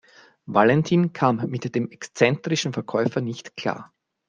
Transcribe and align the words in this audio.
Valentin 0.47 1.09
kam 1.13 1.43
mit 1.47 1.75
dem 1.75 1.87
exzentrischen 1.91 2.73
Verkäufer 2.73 3.21
nicht 3.21 3.55
klar. 3.55 3.93